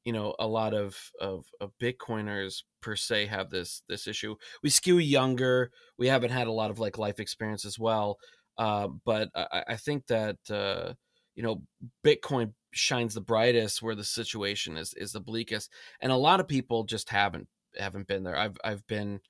[0.04, 4.70] you know a lot of, of of bitcoiners per se have this this issue we
[4.70, 8.16] skew younger we haven't had a lot of like life experience as well
[8.58, 10.94] uh, but I, I, think that uh,
[11.34, 11.62] you know
[12.04, 16.48] bitcoin shines the brightest where the situation is is the bleakest and a lot of
[16.48, 18.36] people just haven't haven't been there.
[18.36, 19.20] I've i've been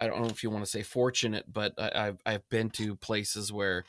[0.00, 2.96] i don't know if you want to say fortunate but I, have i've been to
[2.96, 3.84] places where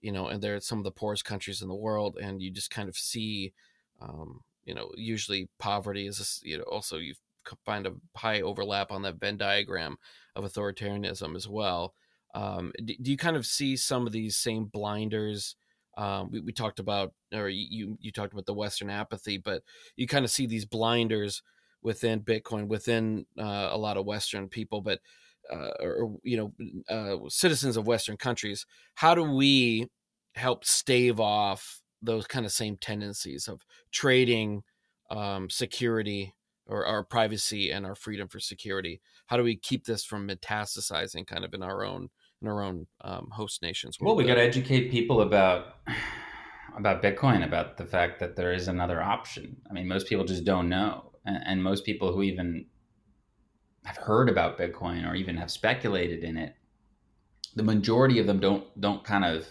[0.00, 2.70] you know and they're some of the poorest countries in the world and you just
[2.70, 3.52] kind of see
[4.00, 7.14] um, you know usually poverty is you know also you
[7.64, 9.96] find a high overlap on that venn diagram
[10.34, 11.94] of authoritarianism as well
[12.36, 15.56] um, do, do, you kind of see some of these same blinders
[15.96, 19.62] um, we, we talked about or you you talked about the western apathy but
[19.96, 21.42] you kind of see these blinders
[21.82, 25.00] within bitcoin within uh, a lot of western people but
[25.50, 26.52] uh, or you know
[26.94, 29.88] uh, citizens of western countries how do we
[30.34, 34.62] help stave off those kind of same tendencies of trading
[35.10, 36.34] um, security
[36.66, 39.00] or our privacy and our freedom for security.
[39.26, 42.08] How do we keep this from metastasizing kind of in our own
[42.42, 43.98] in our own um, host nations?
[44.00, 45.76] Well, we got to educate people about
[46.76, 49.56] about Bitcoin, about the fact that there is another option.
[49.70, 52.66] I mean, most people just don't know, and, and most people who even
[53.84, 56.54] have heard about Bitcoin or even have speculated in it,
[57.54, 59.46] the majority of them don't don't kind of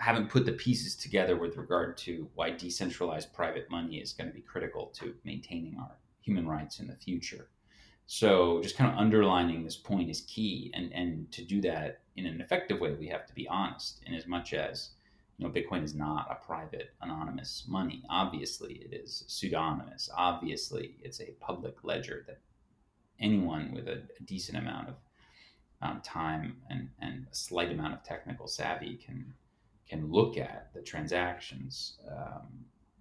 [0.00, 4.34] haven't put the pieces together with regard to why decentralized private money is going to
[4.34, 7.48] be critical to maintaining our human rights in the future.
[8.06, 10.70] So just kind of underlining this point is key.
[10.74, 14.14] And, and to do that in an effective way, we have to be honest in
[14.14, 14.90] as much as,
[15.38, 18.02] you know, Bitcoin is not a private anonymous money.
[18.10, 20.08] Obviously it is pseudonymous.
[20.16, 22.40] Obviously it's a public ledger that
[23.20, 24.94] anyone with a, a decent amount of
[25.82, 29.34] um, time and, and a slight amount of technical savvy can
[29.88, 32.48] can look at the transactions, um,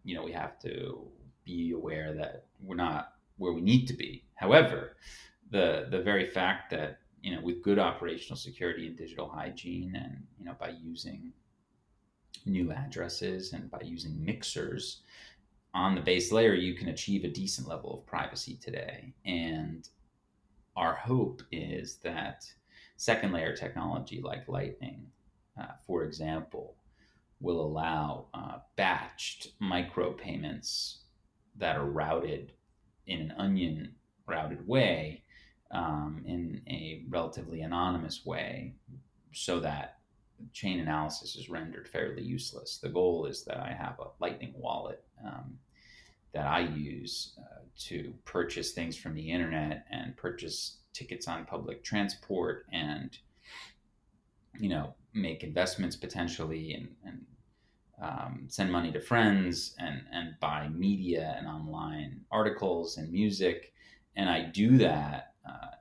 [0.04, 1.00] you know, we have to
[1.46, 4.26] be aware that we're not where we need to be.
[4.36, 4.98] However,
[5.52, 10.24] the the very fact that you know with good operational security and digital hygiene, and
[10.38, 11.34] you know by using
[12.46, 15.02] new addresses and by using mixers
[15.74, 19.14] on the base layer, you can achieve a decent level of privacy today.
[19.26, 19.88] And
[20.76, 22.46] our hope is that
[22.98, 25.08] second layer technology like Lightning
[25.60, 26.76] uh, for example,
[27.40, 30.98] will allow uh, batched micropayments
[31.56, 32.54] that are routed
[33.08, 33.94] in an onion
[34.28, 35.24] routed way
[35.72, 38.74] um, in a relatively anonymous way
[39.32, 39.98] so that
[40.52, 42.78] chain analysis is rendered fairly useless.
[42.78, 45.58] The goal is that I have a Lightning wallet um,
[46.34, 51.84] that I use uh, to purchase things from the internet and purchase tickets on public
[51.84, 53.18] transport and
[54.60, 57.26] you know make investments potentially and, and
[58.04, 63.74] um, send money to friends and, and buy media and online articles and music.
[64.16, 65.76] And I do that, uh,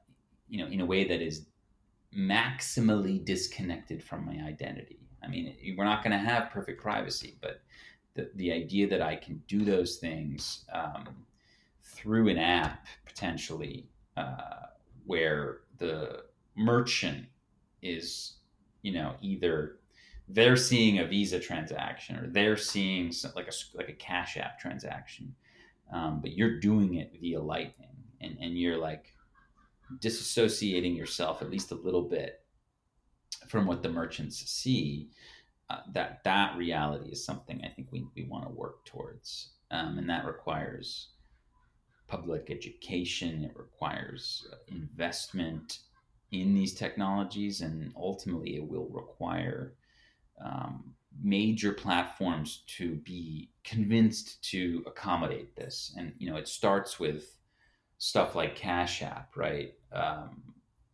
[0.48, 1.46] you know, in a way that is
[2.16, 5.00] maximally disconnected from my identity.
[5.22, 7.60] I mean, we're not going to have perfect privacy, but
[8.14, 11.08] the, the idea that I can do those things um,
[11.82, 14.66] through an app potentially uh,
[15.06, 17.26] where the merchant
[17.80, 18.34] is
[18.82, 19.78] you know either
[20.32, 25.34] they're seeing a Visa transaction or they're seeing like a like a Cash App transaction,
[25.92, 29.14] um, but you're doing it via Lightning, and and you're like
[29.98, 32.40] disassociating yourself at least a little bit
[33.48, 35.10] from what the merchants see.
[35.70, 39.98] Uh, that that reality is something I think we, we want to work towards, um,
[39.98, 41.08] and that requires
[42.08, 43.44] public education.
[43.44, 45.78] It requires uh, investment
[46.30, 49.74] in these technologies, and ultimately it will require
[50.44, 55.94] um, major platforms to be convinced to accommodate this.
[55.96, 57.38] And you know, it starts with
[57.98, 60.42] stuff like Cash App, right, um,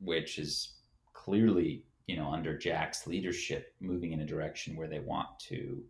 [0.01, 0.75] which is
[1.13, 5.83] clearly you know under Jack's leadership moving in a direction where they want to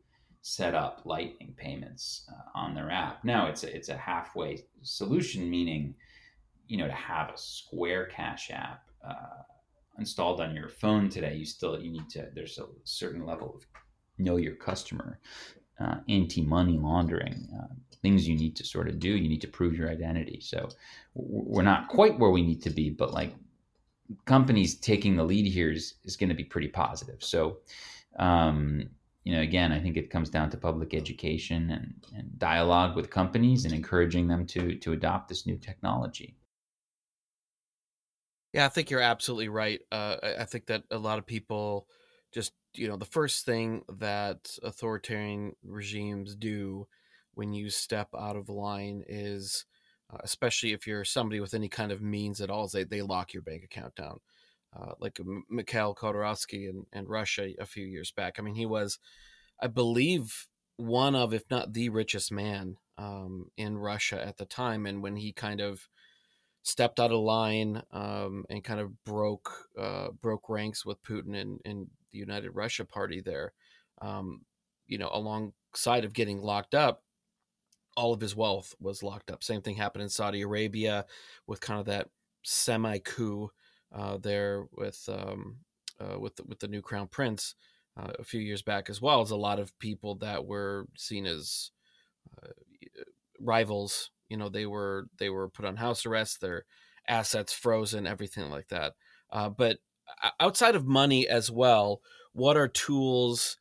[0.43, 5.51] set up lightning payments uh, on their app now it's a, it's a halfway solution
[5.51, 5.95] meaning
[6.67, 9.43] you know to have a square cash app uh,
[9.99, 12.29] installed on your phone today, you still you need to.
[12.35, 13.67] There's a certain level of
[14.19, 15.21] know your customer,
[15.81, 19.11] uh, anti money laundering uh, things you need to sort of do.
[19.11, 20.41] You need to prove your identity.
[20.41, 20.69] So
[21.15, 23.35] we're not quite where we need to be, but like
[24.25, 27.23] companies taking the lead here is, is going to be pretty positive.
[27.23, 27.59] So,
[28.19, 28.89] um,
[29.25, 33.11] you know, again, I think it comes down to public education and, and dialogue with
[33.11, 36.37] companies and encouraging them to to adopt this new technology.
[38.53, 39.81] Yeah, I think you're absolutely right.
[39.93, 41.87] Uh, I think that a lot of people
[42.33, 46.87] just, you know, the first thing that authoritarian regimes do
[47.35, 49.67] when you step out of line is,
[50.13, 53.33] uh, especially if you're somebody with any kind of means at all, they, they lock
[53.33, 54.19] your bank account down.
[54.79, 55.19] Uh, like
[55.49, 58.39] Mikhail Khodorkovsky in, in Russia a few years back.
[58.39, 58.99] I mean, he was,
[59.61, 60.47] I believe,
[60.77, 64.85] one of, if not the richest man um, in Russia at the time.
[64.87, 65.89] And when he kind of
[66.63, 71.61] stepped out of line um, and kind of broke uh, broke ranks with Putin and,
[71.65, 73.53] and the United Russia Party there,
[74.01, 74.43] um,
[74.87, 77.03] you know, alongside of getting locked up,
[77.97, 79.43] all of his wealth was locked up.
[79.43, 81.05] Same thing happened in Saudi Arabia
[81.47, 82.09] with kind of that
[82.45, 83.51] semi coup
[83.93, 85.59] uh, there with um,
[86.01, 87.55] uh, with with the new crown prince
[87.97, 91.27] uh, a few years back as well as a lot of people that were seen
[91.27, 91.71] as
[92.37, 92.51] uh,
[93.41, 94.11] rivals.
[94.29, 96.65] You know, they were they were put on house arrest, their
[97.07, 98.95] assets frozen, everything like that.
[99.31, 99.79] Uh, but
[100.41, 102.01] outside of money as well,
[102.33, 103.57] what are tools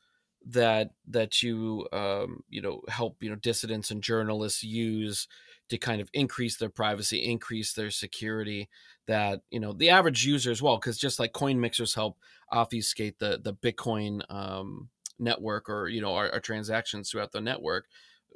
[0.50, 5.28] that that you um, you know help you know dissidents and journalists use
[5.70, 8.70] to kind of increase their privacy, increase their security.
[9.08, 12.18] That you know the average user as well, because just like coin mixers help
[12.52, 14.90] obfuscate the the Bitcoin um,
[15.20, 17.86] network or you know our, our transactions throughout the network.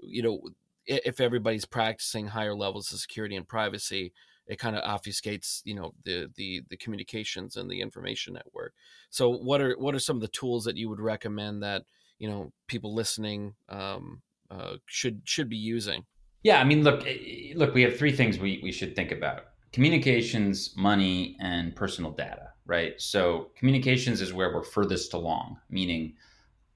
[0.02, 0.42] You know,
[0.86, 4.14] if everybody's practicing higher levels of security and privacy,
[4.48, 8.74] it kind of obfuscates you know the the the communications and the information network.
[9.10, 11.84] So what are what are some of the tools that you would recommend that
[12.20, 16.06] you know people listening um, uh, should should be using?
[16.44, 19.46] Yeah, I mean, look, eh, look, we have three things we, we should think about:
[19.72, 22.50] communications, money, and personal data.
[22.66, 23.00] Right.
[23.02, 26.14] So communications is where we're furthest along, meaning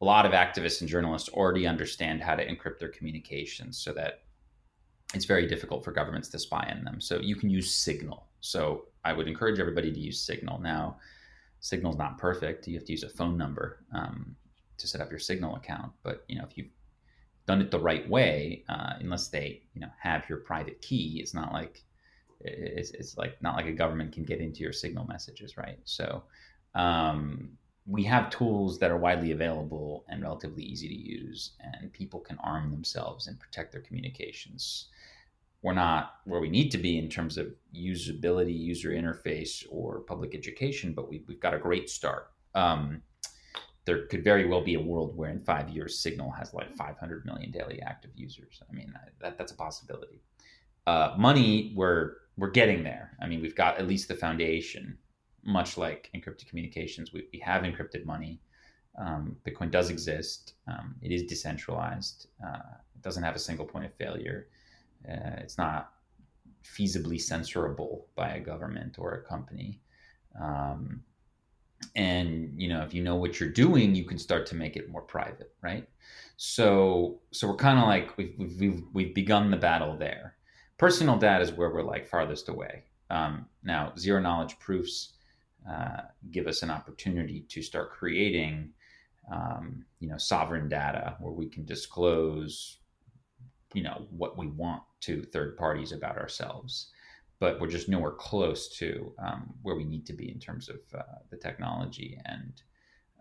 [0.02, 4.24] a lot of activists and journalists already understand how to encrypt their communications so that
[5.14, 7.00] it's very difficult for governments to spy on them.
[7.00, 8.28] So you can use Signal.
[8.42, 10.60] So I would encourage everybody to use Signal.
[10.60, 10.98] Now,
[11.60, 12.68] Signal's not perfect.
[12.68, 14.36] You have to use a phone number um,
[14.78, 15.92] to set up your Signal account.
[16.04, 16.70] But you know, if you've
[17.48, 21.34] done it the right way, uh, unless they you know have your private key, it's
[21.34, 21.84] not like
[22.42, 25.80] it's, it's like not like a government can get into your signal messages, right?
[25.86, 26.24] So
[26.74, 27.50] um,
[27.88, 32.38] we have tools that are widely available and relatively easy to use, and people can
[32.40, 34.88] arm themselves and protect their communications.
[35.62, 40.36] We're not where we need to be in terms of usability, user interface, or public
[40.36, 42.32] education, but we, have got a great start.
[42.54, 43.02] Um,
[43.86, 47.26] there could very well be a world where in five years signal has like 500
[47.26, 50.22] million daily active users i mean that, that's a possibility
[50.88, 54.98] uh, money we're we're getting there i mean we've got at least the foundation
[55.46, 58.40] much like encrypted communications we, we have encrypted money.
[58.98, 60.54] Um, bitcoin does exist.
[60.68, 62.28] Um, it is decentralized.
[62.44, 64.48] Uh, it doesn't have a single point of failure.
[65.08, 65.92] Uh, it's not
[66.64, 69.82] feasibly censorable by a government or a company.
[70.42, 71.04] Um,
[71.96, 74.90] and you know if you know what you're doing you can start to make it
[74.90, 75.88] more private right?
[76.38, 80.36] So so we're kind of like we've, we've we've begun the battle there.
[80.78, 82.84] Personal data is where we're like farthest away.
[83.10, 85.14] Um, now zero knowledge proofs
[85.70, 86.02] uh,
[86.32, 88.70] give us an opportunity to start creating
[89.32, 92.78] um, you know sovereign data where we can disclose
[93.74, 96.92] you know what we want to third parties about ourselves.
[97.40, 100.80] But we're just nowhere close to um, where we need to be in terms of
[100.98, 102.54] uh, the technology and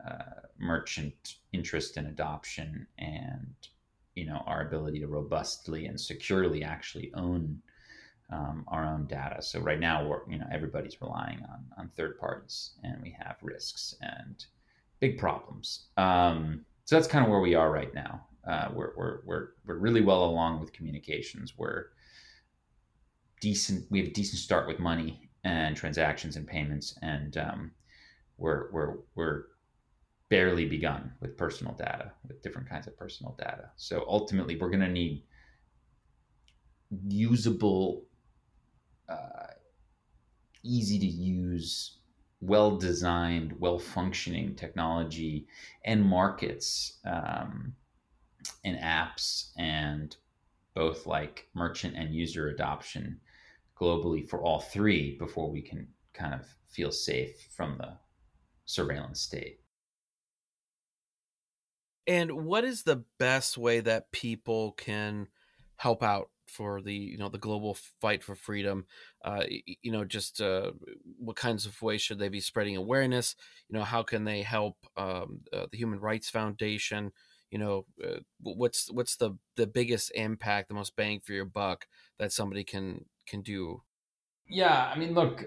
[0.07, 3.55] uh, merchant interest and adoption and
[4.15, 7.61] you know our ability to robustly and securely actually own
[8.31, 9.43] um, our own data.
[9.43, 13.37] So right now we're you know everybody's relying on on third parties and we have
[13.43, 14.45] risks and
[15.01, 15.87] big problems.
[15.97, 18.27] Um, so that's kind of where we are right now.
[18.47, 21.55] Uh, we're, we're, we're, we're really well along with communications.
[21.57, 21.87] We're
[23.41, 27.71] decent we have a decent start with money and transactions and payments and um,
[28.39, 29.45] we're we're we're
[30.31, 33.71] barely begun with personal data with different kinds of personal data.
[33.77, 35.23] So ultimately we're going to need
[37.07, 38.05] usable
[39.09, 39.47] uh,
[40.63, 41.99] easy to use
[42.41, 45.47] well designed well functioning technology
[45.85, 47.75] and markets um,
[48.65, 50.17] and apps and
[50.75, 53.21] both like merchant and user adoption
[53.77, 57.97] globally for all three before we can kind of feel safe from the
[58.67, 59.61] surveillance state.
[62.07, 65.29] And what is the best way that people can
[65.77, 68.87] help out for the you know the global fight for freedom?
[69.25, 69.45] Uh,
[69.83, 70.73] you know, just uh,
[71.19, 73.37] what kinds of ways should they be spreading awareness?
[73.69, 77.13] You know, how can they help um, uh, the Human Rights Foundation?
[77.51, 81.87] You know, uh, what's what's the the biggest impact, the most bang for your buck
[82.19, 83.83] that somebody can can do.
[84.49, 85.45] Yeah, I mean, look,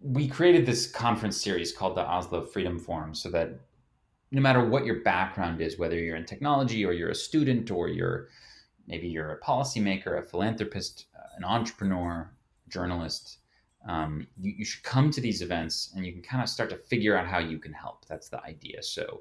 [0.00, 3.60] we created this conference series called the Oslo Freedom Forum so that
[4.30, 7.88] no matter what your background is, whether you're in technology or you're a student or
[7.88, 8.28] you're
[8.88, 12.28] maybe you're a policymaker, a philanthropist, uh, an entrepreneur,
[12.68, 13.38] journalist,
[13.86, 16.76] um, you, you, should come to these events and you can kind of start to
[16.76, 18.04] figure out how you can help.
[18.06, 18.82] That's the idea.
[18.82, 19.20] So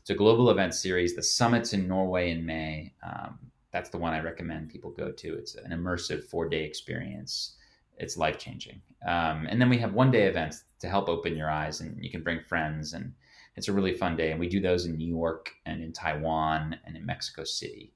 [0.00, 1.14] it's a global event series.
[1.14, 2.92] The summit's in Norway in May.
[3.02, 3.38] Um,
[3.72, 5.34] that's the one I recommend people go to.
[5.34, 7.56] It's an immersive four day experience.
[7.96, 8.82] It's life changing.
[9.06, 12.10] Um, and then we have one day events to help open your eyes, and you
[12.10, 13.12] can bring friends, and
[13.56, 14.30] it's a really fun day.
[14.30, 17.92] And we do those in New York and in Taiwan and in Mexico City.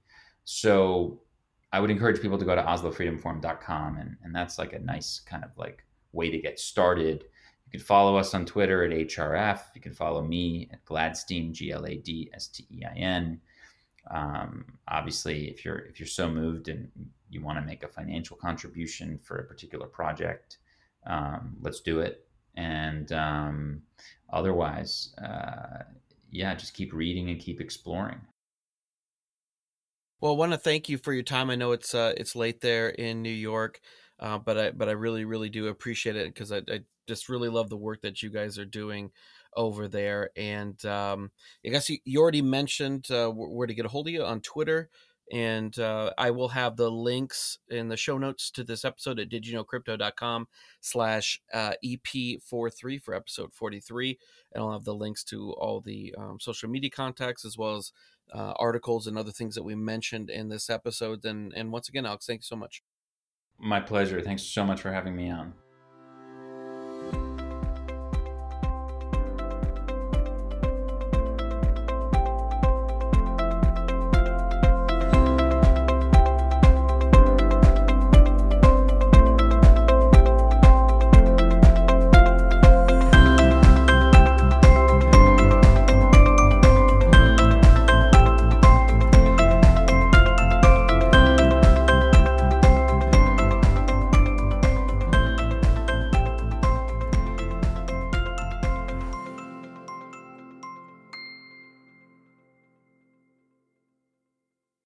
[0.47, 1.21] So
[1.73, 5.45] I would encourage people to go to oslofreedomforum.com, and, and that's like a nice kind
[5.45, 7.25] of like way to get started.
[7.67, 9.61] You can follow us on Twitter at HRF.
[9.75, 13.41] You can follow me at Gladstein, G L A D S T E I N.
[14.09, 16.89] Um, obviously, if you're if you're so moved and
[17.29, 20.59] you want to make a financial contribution for a particular project,
[21.07, 22.25] um, let's do it.
[22.55, 23.83] And um,
[24.33, 25.83] otherwise, uh,
[26.31, 28.21] yeah, just keep reading and keep exploring.
[30.21, 31.51] Well, I want to thank you for your time.
[31.51, 33.81] I know it's uh, it's late there in New York,
[34.19, 37.49] uh, but I but I really really do appreciate it because I, I just really
[37.49, 39.11] love the work that you guys are doing
[39.55, 40.31] over there.
[40.37, 41.31] And um,
[41.65, 44.41] I guess you, you already mentioned uh, where to get a hold of you on
[44.41, 44.91] Twitter.
[45.33, 49.29] And uh, I will have the links in the show notes to this episode at
[49.29, 50.47] didyouknowcrypto.com
[50.81, 54.19] slash uh, EP43 for episode 43.
[54.55, 57.93] And I'll have the links to all the um, social media contacts as well as
[58.33, 61.25] uh, articles and other things that we mentioned in this episode.
[61.25, 62.83] And, and once again, Alex, thank you so much.
[63.59, 64.21] My pleasure.
[64.21, 65.55] Thanks so much for having me on.